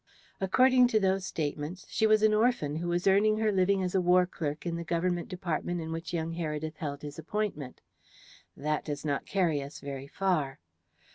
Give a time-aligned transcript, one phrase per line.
[0.41, 4.01] According to those statements, she was an orphan who was earning her living as a
[4.01, 7.81] war clerk in the Government department in which young Heredith held his appointment.
[8.57, 10.57] That does not carry us very far.